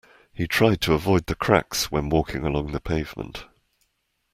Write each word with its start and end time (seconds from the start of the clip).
He 0.33 0.47
tried 0.47 0.81
to 0.81 0.93
avoid 0.93 1.27
the 1.27 1.35
cracks 1.35 1.91
when 1.91 2.09
walking 2.09 2.43
along 2.43 2.71
the 2.71 2.79
pavement 2.79 3.45